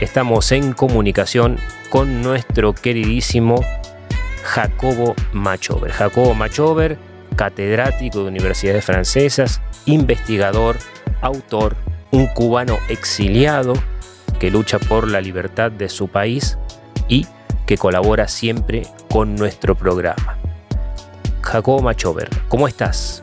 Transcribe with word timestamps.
estamos 0.00 0.52
en 0.52 0.72
comunicación 0.72 1.58
con 1.90 2.22
nuestro 2.22 2.74
queridísimo 2.74 3.64
Jacobo 4.44 5.14
Machover. 5.32 5.90
Jacobo 5.92 6.34
Machover, 6.34 6.98
catedrático 7.36 8.20
de 8.20 8.28
universidades 8.28 8.84
francesas, 8.84 9.60
investigador, 9.86 10.76
autor, 11.20 11.76
un 12.10 12.26
cubano 12.26 12.78
exiliado 12.88 13.74
que 14.38 14.50
lucha 14.50 14.78
por 14.78 15.08
la 15.08 15.20
libertad 15.20 15.70
de 15.70 15.88
su 15.88 16.08
país 16.08 16.58
y 17.08 17.26
que 17.66 17.78
colabora 17.78 18.28
siempre 18.28 18.82
con 19.10 19.34
nuestro 19.34 19.74
programa. 19.74 20.38
Jacobo 21.42 21.80
Machover, 21.80 22.28
¿cómo 22.48 22.68
estás? 22.68 23.22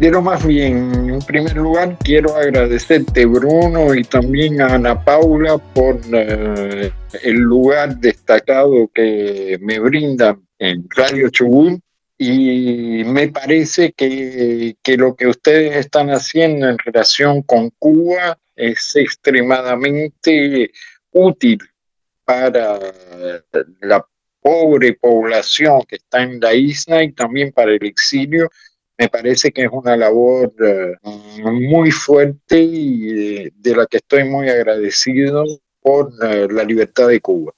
De 0.00 0.10
lo 0.10 0.22
más 0.22 0.46
bien, 0.46 1.10
en 1.10 1.18
primer 1.18 1.54
lugar 1.54 1.98
quiero 2.02 2.34
agradecerte 2.34 3.26
Bruno 3.26 3.94
y 3.94 4.02
también 4.02 4.62
a 4.62 4.76
Ana 4.76 5.04
Paula 5.04 5.58
por 5.58 6.00
eh, 6.10 6.90
el 7.22 7.36
lugar 7.36 7.98
destacado 7.98 8.90
que 8.94 9.58
me 9.60 9.78
brindan 9.78 10.42
en 10.58 10.88
Radio 10.88 11.28
Chubut. 11.28 11.82
Y 12.16 13.04
me 13.04 13.28
parece 13.28 13.92
que, 13.92 14.74
que, 14.82 14.96
lo 14.96 15.14
que 15.14 15.26
ustedes 15.26 15.76
están 15.76 16.08
haciendo 16.08 16.70
en 16.70 16.78
relación 16.78 17.42
con 17.42 17.68
Cuba 17.78 18.38
es 18.56 18.96
extremadamente 18.96 20.70
útil 21.10 21.58
para 22.24 22.78
la 23.82 24.02
pobre 24.40 24.94
población 24.94 25.82
que 25.86 25.96
está 25.96 26.22
en 26.22 26.40
la 26.40 26.54
isla 26.54 27.02
y 27.02 27.12
también 27.12 27.52
para 27.52 27.72
el 27.72 27.84
exilio 27.84 28.50
me 29.00 29.08
parece 29.08 29.50
que 29.50 29.62
es 29.62 29.70
una 29.72 29.96
labor 29.96 30.52
eh, 30.62 30.94
muy 31.42 31.90
fuerte 31.90 32.60
y 32.60 33.38
eh, 33.38 33.52
de 33.56 33.74
la 33.74 33.86
que 33.86 33.96
estoy 33.96 34.24
muy 34.24 34.50
agradecido 34.50 35.42
por 35.80 36.12
eh, 36.22 36.46
la 36.50 36.64
libertad 36.64 37.08
de 37.08 37.18
Cuba. 37.18 37.52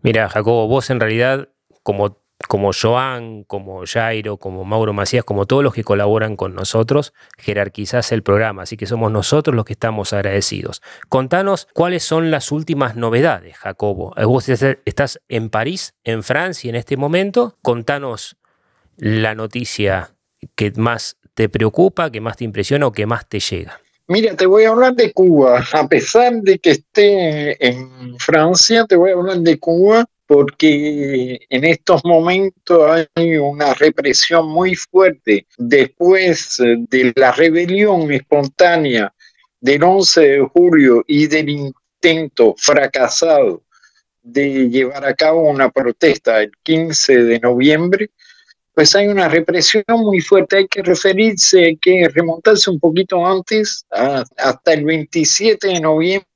Mira, 0.00 0.30
Jacobo, 0.30 0.66
vos 0.68 0.88
en 0.88 0.98
realidad, 0.98 1.50
como, 1.82 2.16
como 2.48 2.70
Joan, 2.72 3.44
como 3.44 3.82
Jairo, 3.84 4.38
como 4.38 4.64
Mauro 4.64 4.94
Macías, 4.94 5.24
como 5.24 5.44
todos 5.44 5.62
los 5.62 5.74
que 5.74 5.84
colaboran 5.84 6.36
con 6.36 6.54
nosotros, 6.54 7.12
jerarquizás 7.36 8.10
el 8.10 8.22
programa, 8.22 8.62
así 8.62 8.78
que 8.78 8.86
somos 8.86 9.12
nosotros 9.12 9.54
los 9.54 9.66
que 9.66 9.74
estamos 9.74 10.14
agradecidos. 10.14 10.80
Contanos 11.10 11.68
cuáles 11.74 12.02
son 12.02 12.30
las 12.30 12.50
últimas 12.50 12.96
novedades, 12.96 13.58
Jacobo. 13.58 14.14
Vos 14.24 14.48
estás 14.48 15.20
en 15.28 15.50
París, 15.50 15.94
en 16.02 16.22
Francia 16.22 16.70
en 16.70 16.76
este 16.76 16.96
momento. 16.96 17.56
Contanos 17.60 18.38
la 18.96 19.34
noticia 19.34 20.14
que 20.54 20.72
más 20.76 21.16
te 21.34 21.48
preocupa, 21.48 22.10
que 22.10 22.20
más 22.20 22.36
te 22.36 22.44
impresiona 22.44 22.86
o 22.86 22.92
que 22.92 23.06
más 23.06 23.28
te 23.28 23.40
llega? 23.40 23.80
Mira, 24.08 24.36
te 24.36 24.46
voy 24.46 24.64
a 24.64 24.70
hablar 24.70 24.94
de 24.94 25.12
Cuba. 25.12 25.64
A 25.72 25.88
pesar 25.88 26.34
de 26.42 26.58
que 26.58 26.72
esté 26.72 27.66
en 27.66 28.18
Francia, 28.18 28.84
te 28.86 28.96
voy 28.96 29.10
a 29.10 29.14
hablar 29.14 29.38
de 29.38 29.58
Cuba 29.58 30.04
porque 30.26 31.40
en 31.50 31.64
estos 31.64 32.04
momentos 32.04 33.06
hay 33.14 33.36
una 33.36 33.74
represión 33.74 34.48
muy 34.48 34.74
fuerte 34.74 35.46
después 35.58 36.56
de 36.58 37.12
la 37.14 37.32
rebelión 37.32 38.10
espontánea 38.10 39.12
del 39.60 39.82
11 39.82 40.20
de 40.20 40.40
julio 40.40 41.04
y 41.06 41.26
del 41.26 41.48
intento 41.48 42.54
fracasado 42.56 43.62
de 44.22 44.70
llevar 44.70 45.04
a 45.04 45.14
cabo 45.14 45.42
una 45.48 45.70
protesta 45.70 46.42
el 46.42 46.52
15 46.62 47.24
de 47.24 47.40
noviembre 47.40 48.10
pues 48.74 48.94
hay 48.94 49.08
una 49.08 49.28
represión 49.28 49.84
muy 49.88 50.20
fuerte. 50.20 50.58
Hay 50.58 50.68
que 50.68 50.82
referirse, 50.82 51.64
hay 51.64 51.76
que 51.76 52.08
remontarse 52.08 52.70
un 52.70 52.80
poquito 52.80 53.24
antes, 53.26 53.84
hasta 53.90 54.72
el 54.72 54.84
27 54.84 55.68
de 55.68 55.80
noviembre 55.80 56.26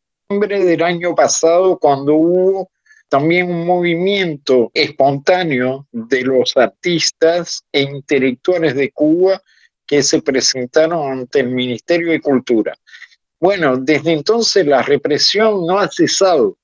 del 0.64 0.82
año 0.82 1.14
pasado, 1.14 1.78
cuando 1.78 2.14
hubo 2.14 2.70
también 3.08 3.50
un 3.50 3.64
movimiento 3.64 4.70
espontáneo 4.74 5.86
de 5.92 6.22
los 6.22 6.56
artistas 6.56 7.64
e 7.72 7.82
intelectuales 7.82 8.74
de 8.74 8.90
Cuba 8.90 9.40
que 9.86 10.02
se 10.02 10.20
presentaron 10.20 11.20
ante 11.20 11.40
el 11.40 11.50
Ministerio 11.50 12.10
de 12.10 12.20
Cultura. 12.20 12.76
Bueno, 13.38 13.76
desde 13.76 14.12
entonces 14.12 14.66
la 14.66 14.82
represión 14.82 15.66
no 15.66 15.78
ha 15.78 15.88
cesado. 15.88 16.58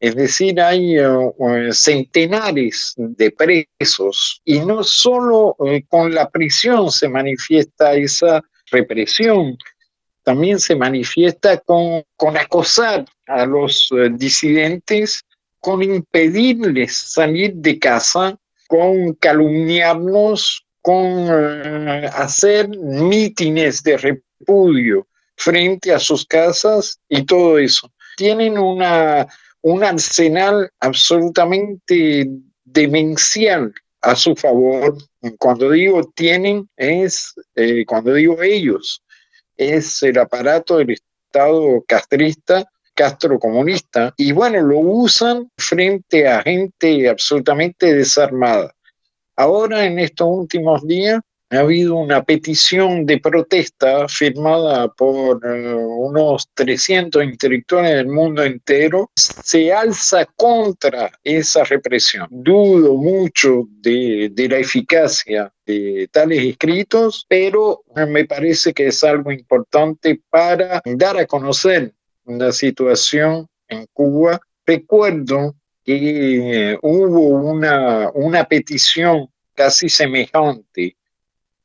Es 0.00 0.14
decir, 0.14 0.60
hay 0.60 0.96
eh, 0.96 1.02
eh, 1.04 1.72
centenares 1.72 2.94
de 2.96 3.32
presos 3.32 4.40
y 4.44 4.60
no 4.60 4.84
solo 4.84 5.56
eh, 5.66 5.82
con 5.88 6.14
la 6.14 6.30
prisión 6.30 6.92
se 6.92 7.08
manifiesta 7.08 7.94
esa 7.94 8.42
represión, 8.70 9.58
también 10.22 10.60
se 10.60 10.76
manifiesta 10.76 11.58
con, 11.58 12.04
acosar 12.36 13.06
a 13.26 13.44
los 13.46 13.90
disidentes, 14.12 15.24
con 15.58 15.82
impedirles 15.82 16.94
salir 16.94 17.54
de 17.54 17.78
casa, 17.78 18.38
con 18.68 19.14
calumniarnos, 19.14 20.66
con 20.82 21.30
hacer 22.12 22.68
mítines 22.68 23.82
de 23.82 23.96
repudio 23.96 25.08
frente 25.34 25.94
a 25.94 25.98
sus 25.98 26.26
casas 26.26 27.00
y 27.08 27.24
todo 27.24 27.58
eso. 27.58 27.90
Tienen 28.16 28.58
una 28.58 29.26
un 29.62 29.84
arsenal 29.84 30.70
absolutamente 30.80 32.28
demencial 32.64 33.72
a 34.00 34.14
su 34.14 34.34
favor. 34.36 34.96
Cuando 35.38 35.70
digo 35.70 36.04
tienen, 36.14 36.68
es, 36.76 37.34
eh, 37.54 37.84
cuando 37.86 38.14
digo 38.14 38.42
ellos, 38.42 39.02
es 39.56 40.02
el 40.02 40.18
aparato 40.18 40.78
del 40.78 40.90
Estado 40.90 41.84
castrista, 41.86 42.64
castrocomunista, 42.94 44.14
y 44.16 44.32
bueno, 44.32 44.60
lo 44.60 44.78
usan 44.78 45.50
frente 45.56 46.26
a 46.26 46.42
gente 46.42 47.08
absolutamente 47.08 47.94
desarmada. 47.94 48.74
Ahora, 49.36 49.84
en 49.84 50.00
estos 50.00 50.26
últimos 50.28 50.84
días, 50.86 51.20
ha 51.50 51.60
habido 51.60 51.96
una 51.96 52.22
petición 52.24 53.06
de 53.06 53.18
protesta 53.18 54.06
firmada 54.06 54.88
por 54.88 55.40
eh, 55.46 55.74
unos 55.74 56.50
300 56.52 57.24
intelectuales 57.24 57.94
del 57.94 58.08
mundo 58.08 58.42
entero. 58.42 59.10
Se 59.14 59.72
alza 59.72 60.26
contra 60.36 61.10
esa 61.24 61.64
represión. 61.64 62.26
Dudo 62.30 62.94
mucho 62.94 63.66
de, 63.80 64.30
la 64.48 64.58
eficacia 64.58 65.52
de 65.64 66.08
tales 66.12 66.44
escritos, 66.44 67.24
pero 67.28 67.82
me 67.94 68.26
parece 68.26 68.74
que 68.74 68.88
es 68.88 69.02
algo 69.02 69.32
importante 69.32 70.20
para 70.28 70.82
dar 70.84 71.16
a 71.16 71.26
conocer 71.26 71.94
la 72.26 72.52
situación 72.52 73.48
en 73.68 73.86
Cuba. 73.92 74.38
Recuerdo 74.66 75.54
que 75.82 76.72
eh, 76.72 76.78
hubo 76.82 77.20
una, 77.20 78.10
una 78.12 78.44
petición 78.44 79.30
casi 79.54 79.88
semejante 79.88 80.98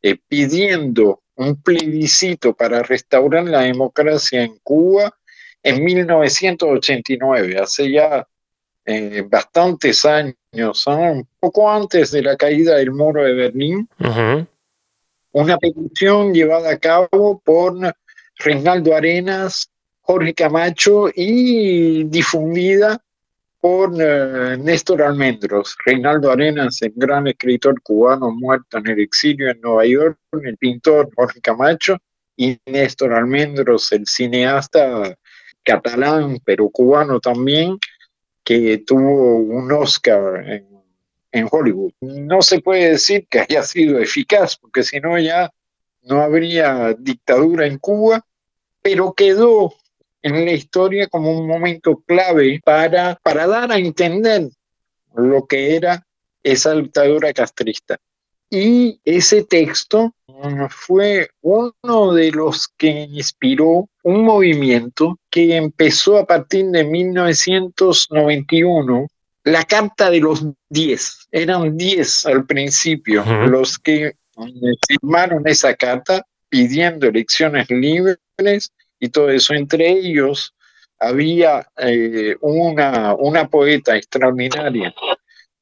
eh, 0.03 0.17
pidiendo 0.27 1.21
un 1.35 1.61
plebiscito 1.61 2.53
para 2.53 2.83
restaurar 2.83 3.45
la 3.45 3.61
democracia 3.61 4.43
en 4.43 4.59
Cuba 4.61 5.15
en 5.63 5.83
1989, 5.83 7.57
hace 7.57 7.89
ya 7.89 8.27
eh, 8.85 9.23
bastantes 9.27 10.03
años, 10.03 10.85
un 10.87 11.25
poco 11.39 11.71
antes 11.71 12.11
de 12.11 12.21
la 12.21 12.35
caída 12.35 12.75
del 12.75 12.91
muro 12.91 13.23
de 13.23 13.33
Berlín, 13.33 13.87
una 15.31 15.57
petición 15.57 16.33
llevada 16.33 16.71
a 16.71 16.77
cabo 16.77 17.41
por 17.43 17.73
Reinaldo 18.39 18.93
Arenas, 18.93 19.69
Jorge 20.01 20.33
Camacho 20.33 21.07
y 21.15 22.03
difundida 22.03 23.01
por 23.63 23.93
eh, 23.97 24.57
Néstor 24.57 25.03
Almendros, 25.03 25.77
Reinaldo 25.85 26.29
Arenas, 26.29 26.81
el 26.81 26.91
gran 26.97 27.27
escritor 27.27 27.81
cubano 27.81 28.29
muerto 28.29 28.77
en 28.77 28.89
el 28.89 28.99
exilio 28.99 29.49
en 29.49 29.61
Nueva 29.61 29.85
York, 29.85 30.19
el 30.33 30.57
pintor 30.57 31.09
Jorge 31.15 31.39
Camacho, 31.39 31.97
y 32.35 32.59
Néstor 32.65 33.13
Almendros, 33.13 33.89
el 33.93 34.05
cineasta 34.05 35.17
catalán, 35.63 36.39
pero 36.43 36.67
cubano 36.67 37.21
también, 37.21 37.77
que 38.43 38.79
tuvo 38.79 39.37
un 39.37 39.71
Oscar 39.71 40.43
en, 40.45 40.67
en 41.31 41.47
Hollywood. 41.49 41.93
No 42.01 42.41
se 42.41 42.59
puede 42.59 42.89
decir 42.89 43.27
que 43.29 43.45
haya 43.47 43.63
sido 43.63 43.97
eficaz, 43.97 44.57
porque 44.57 44.83
si 44.83 44.99
no 44.99 45.17
ya 45.17 45.49
no 46.01 46.19
habría 46.19 46.93
dictadura 46.99 47.65
en 47.65 47.77
Cuba, 47.77 48.25
pero 48.81 49.13
quedó 49.13 49.73
en 50.23 50.45
la 50.45 50.53
historia 50.53 51.07
como 51.07 51.37
un 51.37 51.45
momento 51.45 52.01
clave 52.07 52.59
para, 52.63 53.19
para 53.21 53.45
dar 53.45 53.71
a 53.71 53.77
entender 53.77 54.49
lo 55.15 55.45
que 55.45 55.75
era 55.75 56.03
esa 56.41 56.73
dictadura 56.73 57.31
castrista. 57.33 57.97
Y 58.49 58.99
ese 59.03 59.43
texto 59.43 60.15
fue 60.69 61.29
uno 61.41 62.13
de 62.13 62.31
los 62.31 62.69
que 62.77 62.87
inspiró 62.87 63.89
un 64.03 64.23
movimiento 64.23 65.19
que 65.29 65.55
empezó 65.55 66.17
a 66.17 66.25
partir 66.25 66.65
de 66.67 66.83
1991, 66.83 69.07
la 69.45 69.63
Carta 69.63 70.09
de 70.09 70.19
los 70.19 70.45
Diez. 70.69 71.27
Eran 71.31 71.77
diez 71.77 72.25
al 72.25 72.45
principio 72.45 73.23
los 73.47 73.79
que 73.79 74.15
firmaron 74.87 75.47
esa 75.47 75.73
carta 75.75 76.25
pidiendo 76.47 77.07
elecciones 77.07 77.69
libres 77.69 78.71
y 79.03 79.09
todo 79.09 79.29
eso. 79.29 79.53
Entre 79.53 79.89
ellos 79.89 80.55
había 80.97 81.67
eh, 81.77 82.37
una, 82.39 83.13
una 83.15 83.49
poeta 83.49 83.97
extraordinaria 83.97 84.95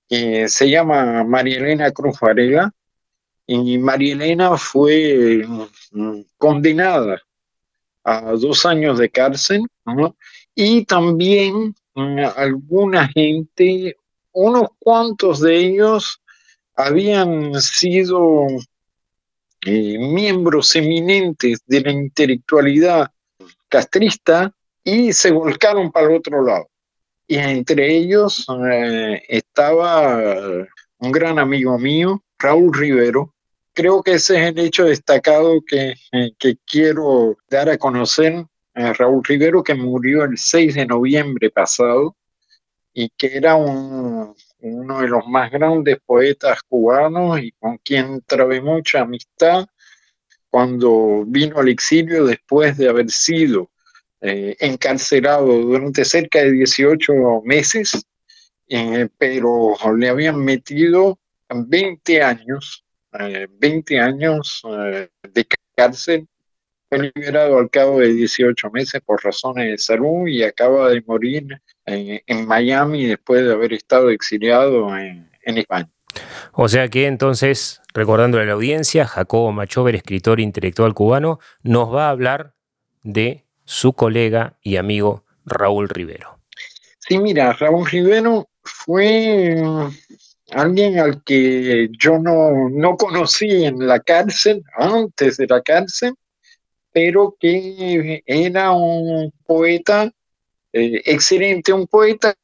que 0.08 0.48
se 0.48 0.70
llama 0.70 1.24
María 1.24 1.58
Elena 1.58 1.92
Cruz 1.92 2.20
Varela, 2.20 2.72
y 3.48 3.80
María 3.80 4.14
Elena 4.14 4.58
fue 4.58 5.44
mm, 5.92 6.22
condenada 6.38 7.20
a 8.04 8.34
dos 8.34 8.64
años 8.68 9.00
de 9.00 9.10
cárcel, 9.10 9.64
y 10.54 10.86
también 10.86 11.74
mm, 11.96 12.20
alguna 12.36 13.08
gente, 13.08 13.96
unos 14.34 14.70
cuantos 14.78 15.40
de 15.40 15.56
ellos 15.56 16.22
habían 16.76 17.60
sido 17.60 18.46
eh, 19.66 19.98
miembros 19.98 20.76
eminentes 20.76 21.64
de 21.66 21.82
la 21.82 21.92
intelectualidad 21.92 23.12
castrista 23.72 24.54
y 24.84 25.14
se 25.14 25.32
volcaron 25.32 25.92
para 25.92 26.08
el 26.08 26.18
otro 26.18 26.44
lado. 26.44 26.68
Y 27.28 27.38
entre 27.38 27.96
ellos 27.96 28.46
eh, 28.72 29.24
estaba 29.30 30.20
un 31.00 31.12
gran 31.12 31.40
amigo 31.40 31.80
mío, 31.80 32.22
Raúl 32.38 32.74
Rivero. 32.74 33.34
Creo 33.74 34.04
que 34.04 34.14
ese 34.14 34.36
es 34.36 34.50
el 34.50 34.60
hecho 34.60 34.84
destacado 34.84 35.62
que, 35.66 35.96
eh, 36.12 36.32
que 36.38 36.58
quiero 36.66 37.38
dar 37.50 37.70
a 37.70 37.78
conocer 37.78 38.46
a 38.74 38.94
Raúl 38.94 39.24
Rivero, 39.24 39.64
que 39.64 39.74
murió 39.74 40.26
el 40.26 40.38
6 40.38 40.76
de 40.76 40.86
noviembre 40.86 41.50
pasado 41.50 42.16
y 42.94 43.10
que 43.10 43.38
era 43.38 43.56
uno 43.56 44.36
de 44.60 45.08
los 45.08 45.26
más 45.28 45.50
grandes 45.50 45.98
poetas 46.06 46.62
cubanos 46.64 47.40
y 47.40 47.52
con 47.54 47.78
quien 47.78 48.22
trabé 48.28 48.60
mucha 48.60 49.02
amistad 49.02 49.66
cuando 50.52 51.24
vino 51.26 51.60
al 51.60 51.70
exilio 51.70 52.26
después 52.26 52.78
de 52.78 52.90
haber 52.90 53.10
sido 53.10 53.72
eh, 54.20 54.56
encarcelado 54.60 55.48
durante 55.48 56.04
cerca 56.04 56.40
de 56.40 56.52
18 56.52 57.42
meses, 57.46 58.06
eh, 58.68 59.08
pero 59.18 59.76
le 59.98 60.10
habían 60.10 60.44
metido 60.44 61.18
20 61.50 62.22
años, 62.22 62.84
20 63.12 63.96
eh, 63.96 64.00
años 64.00 64.62
de 65.34 65.48
cárcel. 65.74 66.28
Fue 66.90 67.12
liberado 67.16 67.58
al 67.58 67.70
cabo 67.70 68.02
de 68.02 68.14
18 68.14 68.70
meses 68.72 69.02
por 69.06 69.24
razones 69.24 69.72
de 69.72 69.78
salud 69.78 70.28
y 70.28 70.44
acaba 70.44 70.90
de 70.90 71.02
morir 71.08 71.62
en, 71.86 72.46
Miami 72.46 73.06
después 73.06 73.46
de 73.46 73.54
haber 73.54 73.72
estado 73.72 74.10
exiliado 74.10 74.94
en 74.98 75.58
España. 75.58 75.90
O 76.54 76.68
sea 76.68 76.90
que 76.90 77.08
entonces, 77.08 77.82
recordándole 77.94 78.44
a 78.44 78.48
la 78.48 78.54
audiencia, 78.54 79.06
Jacobo 79.06 79.52
Machover, 79.52 79.96
escritor 79.96 80.40
intelectual 80.40 80.94
cubano, 80.94 81.40
nos 81.64 81.94
va 81.94 82.08
a 82.08 82.12
hablar 82.12 82.54
de 83.04 83.46
su 83.66 83.94
colega 83.94 84.58
y 84.62 84.76
amigo 84.76 85.26
Raúl 85.46 85.90
Rivero. 85.90 86.40
Sí, 87.00 87.18
mira, 87.18 87.54
Raúl 87.54 87.88
Rivero 87.88 88.50
fue 88.64 89.62
alguien 90.52 91.00
al 91.00 91.24
que 91.24 91.90
yo 91.98 92.20
no, 92.20 92.70
no 92.70 92.98
conocí 92.98 93.66
en 93.66 93.88
la 93.88 94.00
cárcel, 94.00 94.64
antes 94.76 95.38
de 95.38 95.48
la 95.48 95.62
cárcel, 95.62 96.14
pero 96.92 97.36
que 97.40 98.22
era 98.26 98.72
un 98.72 99.32
poeta 99.46 100.12
eh, 100.74 101.02
excelente, 101.06 101.74
un 101.74 101.88
poeta 101.88 102.36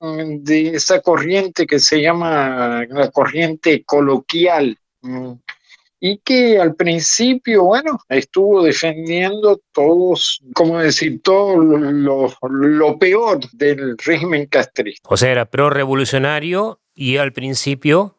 de 0.00 0.68
esa 0.68 1.00
corriente 1.00 1.66
que 1.66 1.78
se 1.78 2.00
llama 2.00 2.84
la 2.88 3.10
corriente 3.10 3.84
coloquial, 3.84 4.78
mm, 5.02 5.32
y 6.06 6.18
que 6.18 6.58
al 6.58 6.74
principio, 6.74 7.64
bueno, 7.64 7.98
estuvo 8.10 8.62
defendiendo 8.62 9.62
todos, 9.72 10.42
como 10.54 10.78
decir, 10.78 11.22
todo 11.22 11.56
lo, 11.56 12.98
peor 12.98 13.40
del 13.52 13.96
régimen 13.96 14.44
castrista. 14.44 15.08
O 15.10 15.16
sea, 15.16 15.30
era 15.30 15.46
pro-revolucionario 15.46 16.78
y 16.94 17.16
al 17.16 17.32
principio 17.32 18.18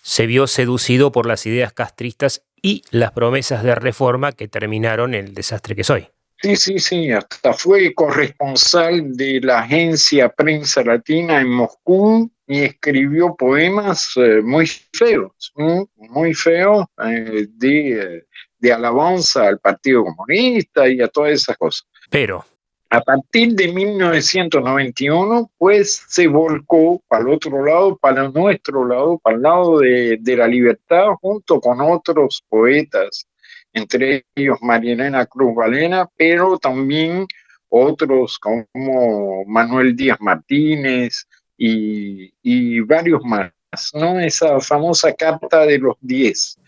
se 0.00 0.24
vio 0.24 0.46
seducido 0.46 1.12
por 1.12 1.26
las 1.26 1.44
ideas 1.44 1.74
castristas 1.74 2.42
y 2.62 2.84
las 2.90 3.12
promesas 3.12 3.62
de 3.62 3.74
reforma 3.74 4.32
que 4.32 4.48
terminaron 4.48 5.12
el 5.12 5.34
desastre 5.34 5.76
que 5.76 5.84
soy. 5.84 6.08
Sí, 6.42 6.54
sí, 6.56 6.78
sí, 6.78 7.10
hasta 7.10 7.54
fue 7.54 7.94
corresponsal 7.94 9.16
de 9.16 9.40
la 9.40 9.60
agencia 9.60 10.28
Prensa 10.28 10.84
Latina 10.84 11.40
en 11.40 11.48
Moscú 11.48 12.30
y 12.46 12.62
escribió 12.62 13.34
poemas 13.34 14.12
eh, 14.16 14.42
muy 14.42 14.66
feos, 14.66 15.52
muy 15.96 16.34
feos 16.34 16.84
eh, 17.04 17.46
de, 17.50 18.26
de, 18.58 18.72
alabanza 18.72 19.48
al 19.48 19.58
Partido 19.58 20.04
Comunista 20.04 20.86
y 20.88 21.00
a 21.00 21.08
todas 21.08 21.32
esas 21.32 21.56
cosas. 21.56 21.86
Pero. 22.10 22.44
A 22.90 23.00
partir 23.00 23.54
de 23.54 23.72
1991, 23.72 25.50
pues 25.58 26.04
se 26.06 26.28
volcó 26.28 27.02
para 27.08 27.22
el 27.22 27.30
otro 27.30 27.64
lado, 27.64 27.96
para 27.96 28.28
nuestro 28.28 28.86
lado, 28.86 29.18
para 29.18 29.36
el 29.36 29.42
lado 29.42 29.80
de, 29.80 30.18
de 30.20 30.36
la 30.36 30.46
libertad, 30.46 31.08
junto 31.20 31.60
con 31.60 31.80
otros 31.80 32.44
poetas, 32.48 33.26
entre 33.76 34.24
ellos 34.34 34.58
Marielena 34.62 35.26
Cruz 35.26 35.54
Valena, 35.54 36.08
pero 36.16 36.58
también 36.58 37.26
otros 37.68 38.38
como 38.38 39.44
Manuel 39.44 39.94
Díaz 39.94 40.18
Martínez, 40.20 41.26
y, 41.58 42.80
varios 42.80 43.22
más, 43.24 43.52
¿no? 43.94 44.18
Esa 44.20 44.60
famosa 44.60 45.12
carta 45.14 45.64
de 45.66 45.78
los 45.78 45.96
10, 46.00 46.58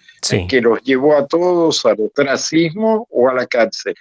que 0.48 0.60
los 0.60 0.82
llevó 0.82 1.16
a 1.16 1.26
todos 1.26 1.84
al 1.86 2.00
ostracismo 2.00 3.06
o 3.10 3.28
a 3.28 3.34
la 3.34 3.46
cárcel. 3.46 3.94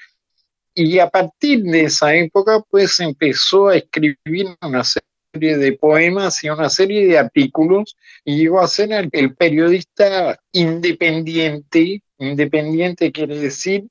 Y 0.74 1.00
a 1.00 1.10
partir 1.10 1.64
de 1.64 1.86
esa 1.86 2.14
época, 2.14 2.62
pues 2.70 3.00
empezó 3.00 3.70
a 3.70 3.78
escribir 3.78 4.48
una 4.62 4.84
serie 4.84 5.58
de 5.58 5.74
poemas 5.74 6.44
y 6.44 6.50
una 6.50 6.70
serie 6.70 7.08
de 7.08 7.18
artículos 7.18 7.96
y 8.24 8.38
llegó 8.38 8.60
a 8.60 8.68
ser 8.68 9.10
el, 9.12 9.36
periodista 9.36 10.40
independiente, 10.52 12.04
independiente 12.20 13.12
quiere 13.12 13.38
decir 13.40 13.86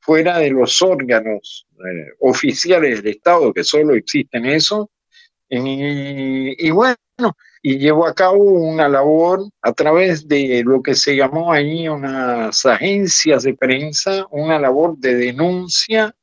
fuera 0.00 0.38
de 0.38 0.50
los 0.50 0.80
órganos 0.82 1.66
eh, 1.78 2.12
oficiales 2.20 3.02
del 3.02 3.14
Estado, 3.14 3.52
que 3.52 3.64
solo 3.64 3.94
existen 3.94 4.46
eso, 4.46 4.90
y, 5.48 6.70
bueno, 6.70 6.96
y 7.62 7.78
llevó 7.78 8.06
a 8.06 8.14
cabo 8.14 8.42
una 8.42 8.88
labor 8.88 9.48
a 9.62 9.72
través 9.72 10.26
de 10.26 10.62
lo 10.64 10.82
que 10.82 10.94
se 10.94 11.14
llamó 11.14 11.52
ahí 11.52 11.88
unas 11.88 12.66
agencias 12.66 13.44
de 13.44 13.54
prensa, 13.54 14.26
una 14.30 14.58
labor 14.58 14.96
de 14.98 15.14
denuncia 15.14 16.14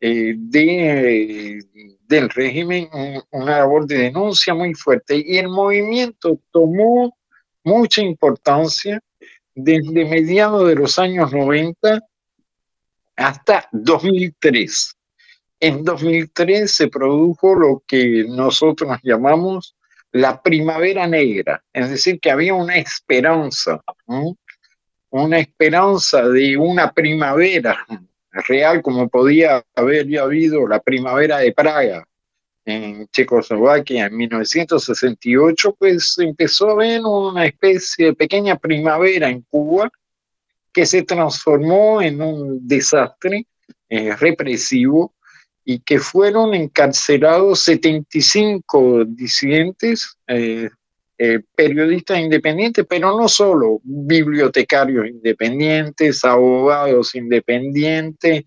eh, 0.00 0.34
de, 0.36 1.64
del 2.06 2.28
régimen, 2.30 2.88
una 3.30 3.58
labor 3.58 3.86
de 3.86 3.98
denuncia 3.98 4.54
muy 4.54 4.74
fuerte. 4.74 5.22
Y 5.24 5.38
el 5.38 5.48
movimiento 5.48 6.40
tomó 6.50 7.16
mucha 7.62 8.02
importancia 8.02 9.00
desde 9.54 10.04
mediados 10.04 10.66
de 10.68 10.74
los 10.74 10.98
años 10.98 11.32
90 11.32 12.00
hasta 13.16 13.68
2003 13.72 14.96
en 15.64 15.82
2003 15.82 16.70
se 16.70 16.88
produjo 16.88 17.54
lo 17.54 17.82
que 17.86 18.24
nosotros 18.28 18.98
llamamos 19.02 19.74
la 20.12 20.42
primavera 20.42 21.06
negra, 21.06 21.64
es 21.72 21.88
decir, 21.88 22.20
que 22.20 22.30
había 22.30 22.52
una 22.52 22.76
esperanza, 22.76 23.82
una 25.08 25.38
esperanza 25.38 26.28
de 26.28 26.58
una 26.58 26.92
primavera 26.92 27.86
real 28.46 28.82
como 28.82 29.08
podía 29.08 29.64
haber 29.74 30.06
ya 30.06 30.22
habido 30.22 30.68
la 30.68 30.80
primavera 30.80 31.38
de 31.38 31.52
Praga 31.52 32.06
en 32.64 33.06
Checoslovaquia 33.08 34.06
en 34.06 34.16
1968, 34.16 35.76
pues 35.78 36.18
empezó 36.18 36.68
a 36.68 36.72
haber 36.72 37.02
una 37.02 37.46
especie 37.46 38.06
de 38.06 38.14
pequeña 38.14 38.56
primavera 38.56 39.28
en 39.28 39.42
Cuba 39.42 39.90
que 40.72 40.86
se 40.86 41.02
transformó 41.02 42.02
en 42.02 42.20
un 42.20 42.66
desastre 42.66 43.46
eh, 43.88 44.16
represivo 44.16 45.14
y 45.64 45.78
que 45.78 45.98
fueron 45.98 46.54
encarcelados 46.54 47.60
75 47.60 49.04
disidentes, 49.06 50.18
eh, 50.26 50.68
eh, 51.16 51.40
periodistas 51.54 52.18
independientes, 52.18 52.84
pero 52.88 53.16
no 53.16 53.28
solo, 53.28 53.80
bibliotecarios 53.84 55.06
independientes, 55.06 56.24
abogados 56.24 57.14
independientes. 57.14 58.44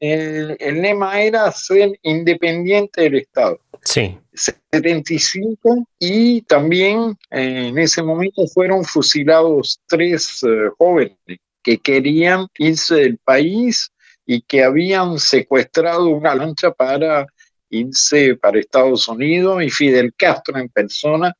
El, 0.00 0.56
lema 0.80 1.20
era 1.20 1.52
ser 1.52 1.98
independiente 2.02 3.02
del 3.02 3.16
Estado. 3.16 3.60
Sí. 3.84 4.18
75 4.32 5.86
y 5.98 6.42
también 6.42 7.16
eh, 7.30 7.68
en 7.68 7.78
ese 7.78 8.02
momento 8.02 8.46
fueron 8.46 8.84
fusilados 8.84 9.80
tres 9.86 10.40
jóvenes 10.78 11.18
que 11.62 11.78
querían 11.78 12.46
irse 12.58 12.94
del 12.94 13.18
país 13.18 13.92
y 14.26 14.40
que 14.42 14.62
habían 14.62 15.18
secuestrado 15.18 16.06
una 16.08 16.34
lancha 16.34 16.70
para 16.70 17.26
irse 17.68 18.36
para 18.36 18.58
Estados 18.58 19.08
Unidos 19.08 19.62
y 19.62 19.70
Fidel 19.70 20.14
Castro 20.16 20.58
en 20.58 20.68
persona, 20.68 21.34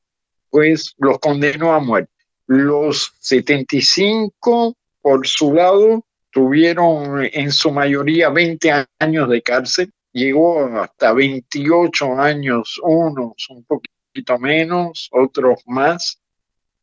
pues 0.48 0.94
los 0.98 1.18
condenó 1.18 1.72
a 1.72 1.80
muerte. 1.80 2.12
Los 2.46 3.12
75, 3.20 4.76
por 5.00 5.26
su 5.26 5.54
lado, 5.54 6.04
tuvieron 6.30 7.24
en 7.24 7.50
su 7.52 7.70
mayoría 7.70 8.30
20 8.30 8.86
años 8.98 9.28
de 9.28 9.42
cárcel 9.42 9.92
llegó 10.12 10.64
hasta 10.80 11.12
28 11.12 12.18
años, 12.18 12.80
unos 12.82 13.48
un 13.50 13.64
poquito 13.64 14.38
menos, 14.38 15.08
otros 15.12 15.60
más. 15.66 16.20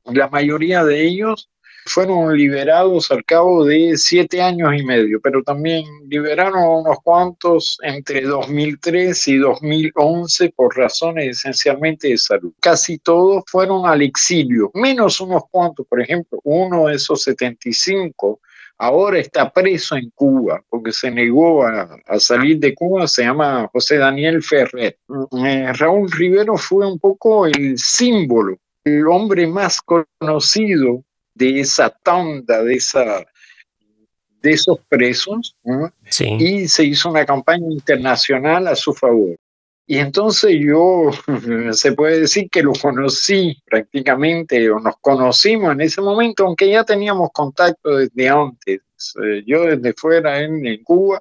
La 0.05 0.29
mayoría 0.29 0.83
de 0.85 1.05
ellos 1.05 1.49
fueron 1.85 2.35
liberados 2.35 3.11
al 3.11 3.23
cabo 3.23 3.63
de 3.63 3.97
siete 3.97 4.41
años 4.41 4.73
y 4.77 4.83
medio, 4.83 5.21
pero 5.21 5.41
también 5.43 5.85
liberaron 6.07 6.63
unos 6.63 6.97
cuantos 7.01 7.77
entre 7.81 8.21
2003 8.21 9.27
y 9.29 9.37
2011 9.37 10.53
por 10.55 10.75
razones 10.75 11.37
esencialmente 11.37 12.09
de 12.09 12.17
salud. 12.17 12.53
Casi 12.59 12.97
todos 12.97 13.43
fueron 13.47 13.85
al 13.85 14.01
exilio, 14.01 14.69
menos 14.73 15.21
unos 15.21 15.43
cuantos, 15.49 15.85
por 15.87 16.01
ejemplo, 16.01 16.39
uno 16.43 16.87
de 16.87 16.95
esos 16.95 17.23
75 17.23 18.41
ahora 18.77 19.19
está 19.19 19.51
preso 19.51 19.95
en 19.95 20.11
Cuba 20.11 20.63
porque 20.69 20.91
se 20.91 21.09
negó 21.09 21.65
a, 21.65 21.99
salir 22.19 22.59
de 22.59 22.75
Cuba, 22.75 23.07
se 23.07 23.23
llama 23.23 23.69
José 23.71 23.97
Daniel 23.97 24.43
Ferrer. 24.43 24.97
Eh, 25.45 25.73
Raúl 25.73 26.11
Rivero 26.11 26.57
fue 26.57 26.85
un 26.85 26.99
poco 26.99 27.45
el 27.45 27.77
símbolo, 27.77 28.57
el 28.83 29.07
hombre 29.07 29.47
más 29.47 29.81
conocido 29.81 31.03
de 31.33 31.61
esa 31.61 31.89
tanda, 31.89 32.63
de, 32.63 32.75
esa, 32.75 33.25
de 34.41 34.51
esos 34.51 34.79
presos, 34.87 35.55
y 36.19 36.67
se 36.67 36.83
hizo 36.83 37.09
una 37.09 37.25
campaña 37.25 37.67
internacional 37.69 38.67
a 38.67 38.75
su 38.75 38.93
favor. 38.93 39.37
Y 39.89 39.99
entonces 39.99 40.57
yo, 40.59 41.11
se 41.71 41.93
puede 41.93 42.21
decir 42.21 42.49
que 42.49 42.61
lo 42.61 42.73
conocí 42.73 43.57
prácticamente, 43.65 44.69
o 44.69 44.79
nos 44.79 44.97
conocimos 44.99 45.71
en 45.71 45.81
ese 45.81 46.01
momento, 46.01 46.45
aunque 46.45 46.69
ya 46.69 46.83
teníamos 46.83 47.29
contacto 47.31 47.95
desde 47.95 48.27
antes, 48.27 48.81
eh, 49.23 49.43
yo 49.45 49.63
desde 49.63 49.93
fuera 49.93 50.41
en, 50.41 50.83
Cuba, 50.83 51.19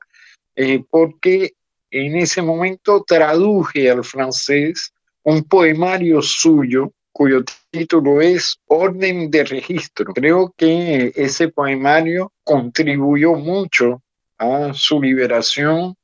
eh, 0.57 0.83
porque 0.91 1.53
en 1.91 2.17
ese 2.17 2.43
momento 2.43 3.05
traduje 3.07 3.89
al 3.89 4.03
francés 4.03 4.93
un 5.23 5.45
poemario 5.45 6.21
suyo 6.21 6.93
cuyo 7.13 7.45
título 7.71 8.21
es 8.21 8.59
Orden 8.67 9.31
de 9.31 9.45
Registro. 9.45 10.13
Creo 10.13 10.53
que 10.57 11.13
ese 11.15 11.49
poemario 11.49 12.33
contribuyó 12.45 13.35
mucho 13.35 14.03
a 14.39 14.75
su 14.75 15.01
liberación 15.01 15.97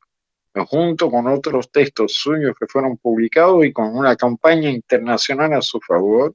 junto 0.54 1.10
con 1.10 1.26
otros 1.26 1.70
textos 1.70 2.12
suyos 2.14 2.54
que 2.58 2.66
fueron 2.66 2.96
publicados 2.98 3.64
y 3.64 3.72
con 3.72 3.96
una 3.96 4.16
campaña 4.16 4.70
internacional 4.70 5.52
a 5.54 5.62
su 5.62 5.80
favor, 5.80 6.34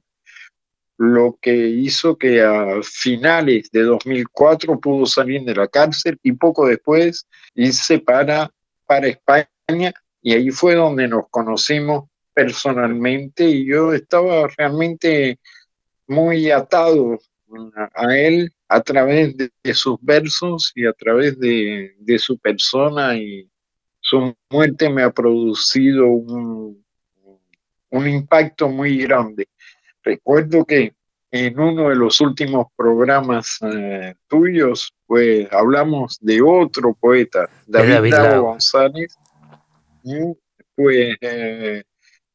lo 0.96 1.38
que 1.40 1.54
hizo 1.54 2.18
que 2.18 2.42
a 2.42 2.82
finales 2.82 3.70
de 3.70 3.82
2004 3.82 4.80
pudo 4.80 5.06
salir 5.06 5.42
de 5.42 5.54
la 5.54 5.68
cárcel 5.68 6.18
y 6.22 6.32
poco 6.32 6.66
después 6.66 7.26
irse 7.54 8.00
para, 8.00 8.50
para 8.84 9.06
España. 9.06 9.94
Y 10.20 10.32
ahí 10.32 10.50
fue 10.50 10.74
donde 10.74 11.06
nos 11.06 11.28
conocimos 11.30 12.08
personalmente 12.34 13.44
y 13.44 13.66
yo 13.66 13.92
estaba 13.92 14.48
realmente 14.56 15.38
muy 16.08 16.50
atado 16.50 17.18
a, 17.94 18.16
él 18.16 18.52
a 18.68 18.80
través 18.80 19.36
de, 19.36 19.50
sus 19.74 19.98
versos 20.00 20.72
y 20.74 20.86
a 20.86 20.92
través 20.92 21.38
de, 21.38 21.94
su 22.18 22.38
persona 22.38 23.16
y 23.16 23.48
su 24.00 24.34
muerte 24.50 24.88
me 24.88 25.02
ha 25.02 25.10
producido 25.10 26.06
un, 26.06 26.84
un 27.90 28.08
impacto 28.08 28.68
muy 28.68 28.98
grande. 28.98 29.48
Recuerdo 30.02 30.64
que 30.64 30.94
en 31.30 31.58
uno 31.60 31.90
de 31.90 31.96
los 31.96 32.20
últimos 32.20 32.68
programas 32.74 33.58
eh, 33.62 34.14
tuyos, 34.28 34.94
pues 35.06 35.46
hablamos 35.52 36.18
de 36.20 36.40
otro 36.42 36.94
poeta, 36.94 37.48
David, 37.66 38.14
González, 38.40 39.16
pues 40.74 41.16
eh, 41.20 41.82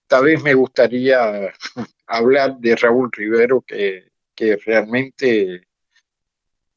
esta 0.01 0.21
vez 0.21 0.43
me 0.43 0.53
gustaría 0.53 1.51
hablar 2.07 2.57
de 2.57 2.75
Raúl 2.75 3.09
Rivero, 3.11 3.61
que, 3.61 4.11
que 4.35 4.57
realmente, 4.57 5.67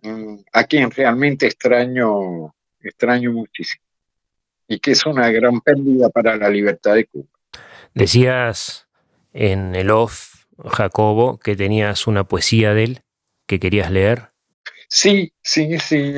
mm, 0.02 0.36
a 0.52 0.64
quien 0.64 0.90
realmente 0.90 1.46
extraño, 1.46 2.54
extraño 2.80 3.32
muchísimo, 3.32 3.84
y 4.68 4.78
que 4.78 4.92
es 4.92 5.06
una 5.06 5.30
gran 5.30 5.60
pérdida 5.60 6.08
para 6.10 6.36
la 6.36 6.48
libertad 6.48 6.94
de 6.94 7.06
Cuba. 7.06 7.26
Decías 7.94 8.88
en 9.32 9.74
el 9.74 9.90
off, 9.90 10.46
Jacobo, 10.64 11.38
que 11.38 11.56
tenías 11.56 12.06
una 12.06 12.24
poesía 12.24 12.74
de 12.74 12.84
él 12.84 13.00
que 13.46 13.60
querías 13.60 13.90
leer. 13.90 14.30
Sí, 14.88 15.32
sí, 15.42 15.78
sí. 15.78 16.12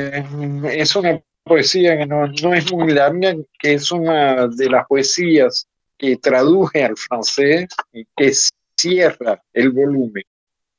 Es 0.64 0.96
una 0.96 1.20
poesía 1.42 1.96
que 1.98 2.06
no, 2.06 2.26
no 2.26 2.54
es 2.54 2.72
muy 2.72 2.92
larga, 2.92 3.34
que 3.58 3.74
es 3.74 3.90
una 3.90 4.46
de 4.46 4.70
las 4.70 4.86
poesías 4.86 5.66
que 5.96 6.16
traduje 6.16 6.84
al 6.84 6.96
francés 6.96 7.68
y 7.92 8.06
que 8.16 8.32
cierra 8.76 9.42
el 9.52 9.70
volumen. 9.70 10.24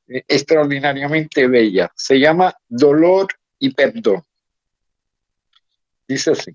Extraordinariamente 0.06 1.46
bella. 1.46 1.90
Se 1.94 2.18
llama 2.18 2.54
Dolor 2.68 3.28
y 3.58 3.72
Perdón. 3.74 4.22
Dice 6.08 6.32
así. 6.32 6.52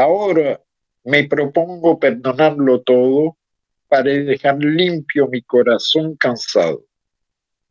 Ahora 0.00 0.60
me 1.04 1.24
propongo 1.24 1.98
perdonarlo 1.98 2.80
todo 2.82 3.36
para 3.88 4.10
dejar 4.10 4.58
limpio 4.58 5.28
mi 5.28 5.42
corazón 5.42 6.16
cansado, 6.16 6.84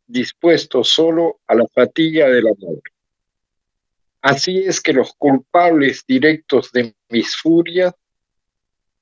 dispuesto 0.06 0.84
solo 0.84 1.40
a 1.46 1.54
la 1.54 1.66
fatiga 1.68 2.28
del 2.28 2.48
amor. 2.48 2.82
Así 4.22 4.58
es 4.58 4.80
que 4.80 4.92
los 4.92 5.14
culpables 5.14 6.04
directos 6.06 6.70
de 6.72 6.94
mis 7.08 7.34
furias 7.36 7.94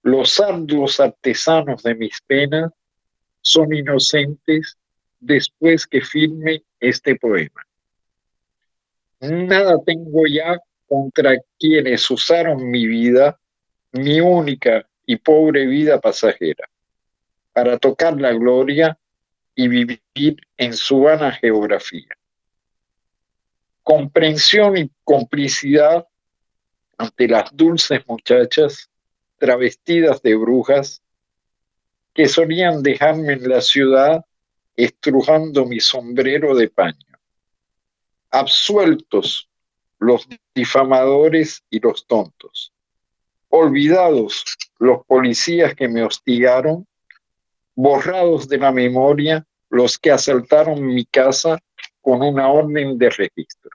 los 0.03 0.41
arduos 0.41 1.01
artesanos 1.01 1.83
de 1.83 1.95
mis 1.95 2.21
penas 2.27 2.73
son 3.43 3.75
inocentes 3.75 4.79
después 5.21 5.87
que 5.87 6.01
firme 6.01 6.63
este 6.81 7.17
poema. 7.17 7.67
Nada 9.21 9.77
tengo 9.85 10.23
ya 10.27 10.59
contra 10.89 11.37
quienes 11.59 12.11
usaron 12.11 12.71
mi 12.71 12.87
vida, 12.87 13.39
mi 13.93 14.21
única 14.21 14.89
y 15.07 15.17
pobre 15.17 15.67
vida 15.67 16.01
pasajera, 16.01 16.69
para 17.53 17.79
tocar 17.79 18.21
la 18.21 18.33
gloria 18.33 18.99
y 19.55 19.69
vivir 19.69 20.37
en 20.57 20.73
su 20.75 21.01
vana 21.01 21.33
geografía. 21.33 22.09
Comprensión 23.83 24.77
y 24.77 24.91
complicidad 25.05 26.07
ante 26.97 27.29
las 27.29 27.55
dulces 27.55 28.03
muchachas 28.07 28.91
travestidas 29.39 30.21
de 30.23 30.35
brujas 30.35 31.03
que 32.13 32.29
solían 32.29 32.83
dejarme 32.83 33.35
en 33.35 33.49
la 33.49 33.61
ciudad 33.61 34.25
estrujando 34.77 35.65
mi 35.67 35.81
sombrero 35.81 36.55
de 36.55 36.69
paño. 36.69 37.19
Absueltos 38.31 39.48
los 39.99 40.27
difamadores 40.55 41.63
y 41.71 41.81
los 41.81 42.07
tontos. 42.07 42.73
Olvidados 43.49 44.45
los 44.79 45.05
policías 45.07 45.75
que 45.75 45.89
me 45.89 46.03
hostigaron, 46.03 46.87
borrados 47.75 48.49
de 48.49 48.59
la 48.59 48.73
memoria 48.73 49.45
los 49.71 49.99
que 49.99 50.11
asaltaron 50.11 50.85
mi 50.85 51.05
casa 51.05 51.59
con 52.01 52.23
una 52.23 52.49
orden 52.51 52.99
de 52.99 53.11
registro. 53.11 53.71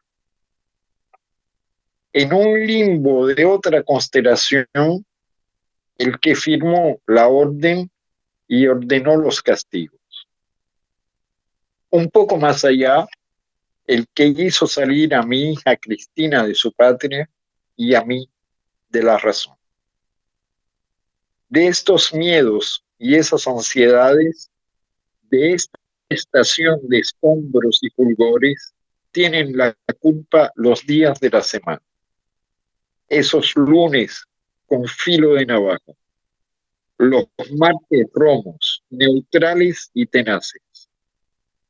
En 2.12 2.34
un 2.34 2.66
limbo 2.66 3.28
de 3.28 3.46
otra 3.46 3.84
constelación, 3.84 4.68
el 5.98 6.20
que 6.20 6.36
firmó 6.36 7.00
la 7.08 7.28
orden 7.28 7.90
y 8.48 8.68
ordenó 8.68 9.16
los 9.18 9.42
castigos. 9.42 10.00
Un 11.90 12.10
poco 12.10 12.38
más 12.38 12.66
allá, 12.66 13.06
el 13.86 14.08
que 14.14 14.28
hizo 14.28 14.68
salir 14.68 15.14
a 15.14 15.24
mi 15.24 15.52
hija 15.52 15.76
Cristina 15.76 16.46
de 16.46 16.56
su 16.56 16.72
patria 16.72 17.30
y 17.76 17.96
a 17.96 18.04
mí 18.04 18.30
de 18.90 19.04
la 19.04 19.18
razón. 19.18 19.56
De 21.50 21.68
estos 21.68 22.14
miedos 22.14 22.84
y 22.98 23.16
esas 23.16 23.48
ansiedades, 23.48 24.50
de 25.30 25.54
esta 25.54 25.80
estación 26.10 26.80
de 26.88 27.00
escombros 27.00 27.80
y 27.82 27.90
fulgores, 27.90 28.74
tienen 29.12 29.56
la 29.56 29.76
culpa 30.00 30.52
los 30.56 30.86
días 30.86 31.20
de 31.20 31.30
la 31.30 31.42
semana. 31.42 31.82
Esos 33.08 33.56
lunes 33.56 34.26
con 34.66 34.86
filo 34.86 35.34
de 35.34 35.46
navaja. 35.46 35.94
Los 36.98 37.26
martes 37.58 38.08
romos, 38.14 38.84
neutrales 38.90 39.92
y 39.94 40.06
tenaces. 40.06 40.90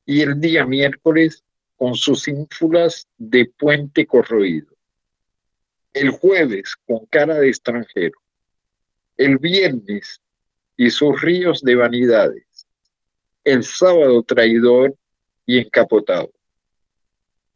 Y 0.05 0.21
el 0.21 0.39
día 0.39 0.65
miércoles 0.65 1.43
con 1.77 1.95
sus 1.95 2.27
ínfulas 2.27 3.07
de 3.17 3.45
puente 3.45 4.05
corroído. 4.05 4.73
El 5.93 6.09
jueves 6.09 6.75
con 6.85 7.05
cara 7.07 7.35
de 7.35 7.49
extranjero. 7.49 8.19
El 9.17 9.37
viernes 9.37 10.21
y 10.77 10.89
sus 10.89 11.21
ríos 11.21 11.61
de 11.61 11.75
vanidades. 11.75 12.67
El 13.43 13.63
sábado 13.63 14.23
traidor 14.23 14.95
y 15.45 15.59
encapotado. 15.59 16.31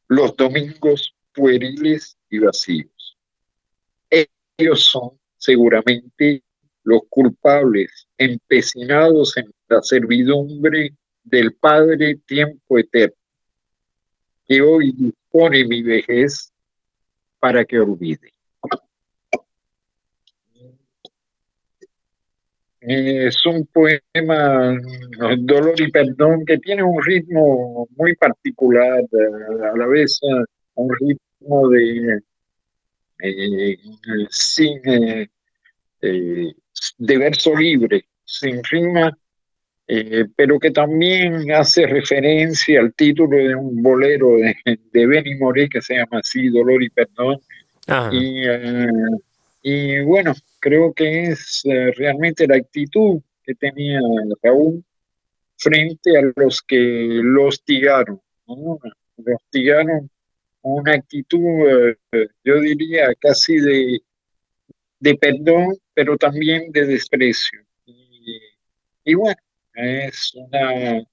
Los 0.08 0.36
domingos 0.36 1.16
pueriles 1.34 2.18
y 2.30 2.40
vacíos. 2.40 3.18
Ellos 4.10 4.84
son 4.84 5.20
seguramente 5.38 6.44
los 6.84 7.02
culpables 7.10 8.08
empecinados 8.18 9.36
en 9.38 9.54
la 9.68 9.82
servidumbre 9.82 10.96
del 11.24 11.54
Padre 11.54 12.16
tiempo 12.26 12.80
eterno, 12.80 13.16
que 14.48 14.62
hoy 14.62 14.94
dispone 14.94 15.66
mi 15.66 15.82
vejez 15.82 16.52
para 17.40 17.66
que 17.66 17.80
olvide. 17.80 18.34
Es 22.80 23.46
un 23.46 23.66
poema, 23.66 24.78
Dolor 25.40 25.80
y 25.82 25.92
Perdón, 25.92 26.46
que 26.46 26.58
tiene 26.60 26.84
un 26.84 27.04
ritmo 27.04 27.88
muy 27.98 28.16
particular, 28.16 29.04
a 29.74 29.78
la 29.78 29.88
vez 29.88 30.20
un 30.76 30.90
ritmo 30.98 31.68
de 31.70 32.22
eh, 33.20 33.78
sin 34.30 34.80
eh, 34.86 35.28
eh, 36.02 36.54
de 36.98 37.18
verso 37.18 37.56
libre, 37.56 38.06
sin 38.24 38.64
rima, 38.64 39.18
pero 40.36 40.60
que 40.60 40.72
también 40.72 41.52
hace 41.52 41.88
referencia 41.88 42.82
al 42.82 42.94
título 42.94 43.38
de 43.38 43.56
un 43.56 43.82
bolero 43.82 44.36
de, 44.38 44.56
de 44.92 45.08
Benny 45.08 45.36
Moré 45.36 45.70
que 45.70 45.82
se 45.82 45.96
llama 45.96 46.20
así, 46.20 46.50
Dolor 46.50 46.84
y 46.84 46.90
Perdón. 46.90 47.40
Y, 48.12 48.44
y, 49.62 50.02
bueno, 50.02 50.34
creo 50.60 50.94
que 50.94 51.24
es 51.24 51.62
realmente 51.96 52.46
la 52.48 52.58
actitud 52.58 53.22
que 53.44 53.56
tenía 53.56 54.02
Raúl 54.44 54.84
frente 55.58 56.18
a 56.18 56.22
los 56.36 56.62
que 56.62 56.78
lo 57.24 57.46
hostigaron, 57.46 58.20
¿no? 58.48 58.80
lo 59.18 59.36
hostigaron 59.36 60.10
una 60.62 60.94
actitud, 60.94 61.96
eh, 62.12 62.28
yo 62.44 62.60
diría, 62.60 63.14
casi 63.20 63.60
de, 63.60 64.00
de 65.00 65.16
perdón, 65.16 65.78
pero 65.94 66.18
también 66.18 66.72
de 66.72 66.86
desprecio. 66.86 67.62
Y, 69.06 69.14
bueno, 69.14 69.38
es 69.78 70.34
una, 70.36 71.04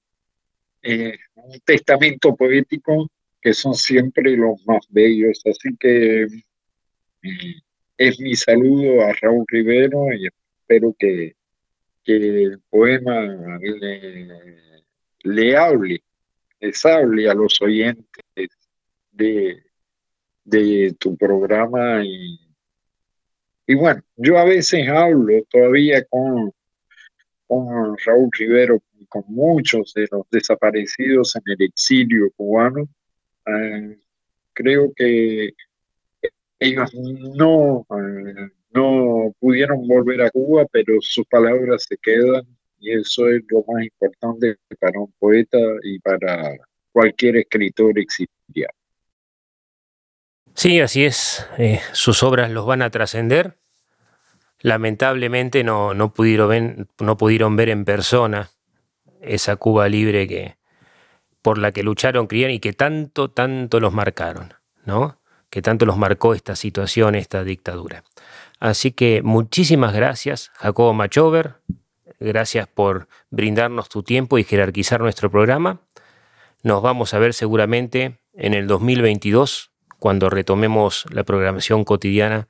eh, 0.81 1.17
un 1.35 1.59
testamento 1.63 2.35
poético 2.35 3.09
que 3.41 3.53
son 3.53 3.75
siempre 3.75 4.35
los 4.35 4.65
más 4.65 4.85
bellos. 4.89 5.41
Así 5.45 5.75
que 5.79 6.23
eh, 6.23 6.27
es 7.97 8.19
mi 8.19 8.35
saludo 8.35 9.01
a 9.01 9.13
Raúl 9.13 9.45
Rivero 9.47 10.11
y 10.13 10.27
espero 10.27 10.95
que, 10.97 11.35
que 12.03 12.15
el 12.15 12.59
poema 12.69 13.59
le, 13.59 14.75
le 15.23 15.57
hable, 15.57 16.03
les 16.59 16.85
hable 16.85 17.29
a 17.29 17.33
los 17.33 17.61
oyentes 17.61 18.49
de, 19.11 19.63
de 20.43 20.95
tu 20.99 21.15
programa 21.15 22.03
y, 22.03 22.39
y 23.67 23.75
bueno, 23.75 24.01
yo 24.15 24.37
a 24.37 24.45
veces 24.45 24.87
hablo 24.87 25.43
todavía 25.49 26.03
con, 26.05 26.51
con 27.47 27.97
Raúl 28.05 28.29
Rivero, 28.37 28.81
con 29.09 29.23
muchos 29.27 29.93
de 29.93 30.07
los 30.11 30.29
desaparecidos 30.29 31.35
en 31.35 31.43
el 31.45 31.61
exilio 31.61 32.31
cubano. 32.35 32.87
Eh, 33.45 33.97
creo 34.53 34.91
que 34.95 35.53
ellos 36.59 36.93
no, 36.93 37.85
eh, 37.89 38.49
no 38.71 39.33
pudieron 39.39 39.87
volver 39.87 40.21
a 40.21 40.31
Cuba, 40.31 40.65
pero 40.71 40.95
sus 41.01 41.25
palabras 41.27 41.85
se 41.87 41.97
quedan 41.97 42.45
y 42.79 42.91
eso 42.91 43.27
es 43.29 43.43
lo 43.49 43.63
más 43.67 43.83
importante 43.83 44.57
para 44.79 44.99
un 44.99 45.11
poeta 45.19 45.57
y 45.83 45.99
para 45.99 46.55
cualquier 46.91 47.37
escritor 47.37 47.97
exiliado. 47.97 48.73
Sí, 50.53 50.79
así 50.79 51.03
es. 51.03 51.45
Eh, 51.57 51.81
sus 51.91 52.23
obras 52.23 52.49
los 52.49 52.65
van 52.65 52.81
a 52.81 52.89
trascender. 52.89 53.57
Lamentablemente 54.61 55.63
no, 55.63 55.93
no, 55.93 56.13
pudieron 56.13 56.49
ver, 56.49 56.87
no 56.99 57.17
pudieron 57.17 57.55
ver 57.55 57.69
en 57.69 57.85
persona 57.85 58.49
esa 59.21 59.55
Cuba 59.55 59.87
libre 59.89 60.27
que, 60.27 60.57
por 61.41 61.57
la 61.57 61.71
que 61.71 61.83
lucharon, 61.83 62.27
crían 62.27 62.51
y 62.51 62.59
que 62.59 62.73
tanto, 62.73 63.29
tanto 63.29 63.79
los 63.79 63.93
marcaron, 63.93 64.53
¿no? 64.85 65.19
Que 65.49 65.61
tanto 65.61 65.85
los 65.85 65.97
marcó 65.97 66.33
esta 66.33 66.55
situación, 66.55 67.15
esta 67.15 67.43
dictadura. 67.43 68.03
Así 68.59 68.91
que 68.91 69.21
muchísimas 69.21 69.93
gracias, 69.93 70.51
Jacobo 70.55 70.93
Machover. 70.93 71.55
Gracias 72.19 72.67
por 72.67 73.07
brindarnos 73.29 73.89
tu 73.89 74.03
tiempo 74.03 74.37
y 74.37 74.43
jerarquizar 74.43 75.01
nuestro 75.01 75.29
programa. 75.29 75.81
Nos 76.63 76.81
vamos 76.81 77.13
a 77.13 77.19
ver 77.19 77.33
seguramente 77.33 78.19
en 78.33 78.53
el 78.53 78.67
2022 78.67 79.71
cuando 79.99 80.29
retomemos 80.29 81.05
la 81.11 81.23
programación 81.23 81.83
cotidiana 81.83 82.47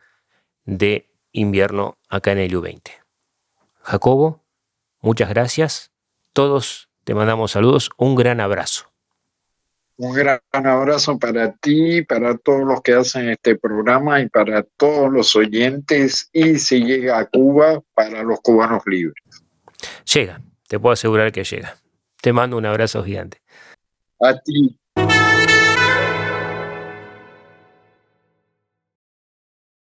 de 0.65 1.10
invierno 1.36 1.98
acá 2.10 2.32
en 2.32 2.39
el 2.39 2.56
U20. 2.56 2.82
Jacobo, 3.82 4.41
muchas 5.02 5.30
gracias. 5.30 5.91
Todos 6.34 6.89
te 7.04 7.13
mandamos 7.13 7.52
saludos. 7.52 7.89
Un 7.98 8.15
gran 8.15 8.39
abrazo. 8.39 8.91
Un 9.98 10.13
gran 10.13 10.41
abrazo 10.52 11.17
para 11.19 11.54
ti, 11.54 12.02
para 12.02 12.38
todos 12.38 12.65
los 12.65 12.82
que 12.82 12.93
hacen 12.93 13.30
este 13.30 13.56
programa 13.56 14.19
y 14.19 14.28
para 14.28 14.63
todos 14.63 15.12
los 15.12 15.36
oyentes. 15.36 16.30
Y 16.34 16.58
si 16.58 16.84
llega 16.84 17.19
a 17.19 17.26
Cuba, 17.26 17.82
para 17.93 18.24
los 18.24 18.41
cubanos 18.41 18.84
libres. 18.86 19.24
Llega, 20.13 20.41
te 20.67 20.80
puedo 20.80 20.93
asegurar 20.93 21.32
que 21.32 21.43
llega. 21.43 21.78
Te 22.21 22.34
mando 22.34 22.58
un 22.58 22.65
abrazo 22.65 23.04
gigante. 23.04 23.38
A 24.19 24.38
ti. 24.39 24.78